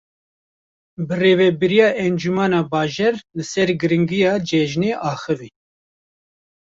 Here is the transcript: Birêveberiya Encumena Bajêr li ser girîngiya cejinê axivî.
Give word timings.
Birêveberiya 1.07 1.89
Encumena 2.05 2.61
Bajêr 2.71 3.15
li 3.35 3.43
ser 3.51 3.69
girîngiya 3.81 4.33
cejinê 4.47 4.91
axivî. 5.11 5.49